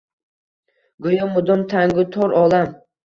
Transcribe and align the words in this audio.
Goʼyo 1.07 1.27
mudom 1.35 1.61
tangu 1.75 2.03
tor 2.17 2.29
olam 2.41 2.69